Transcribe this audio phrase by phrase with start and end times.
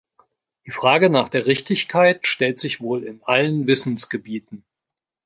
[0.65, 4.65] Die Frage nach der Richtigkeit stellt sich wohl in allen Wissensgebieten.